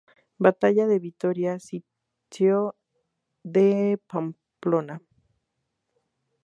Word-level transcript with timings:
Batalla 0.45 0.87
de 0.87 0.97
Vitoria, 0.97 1.59
sitio 1.59 2.75
de 3.43 4.01
Pamplona. 4.07 4.99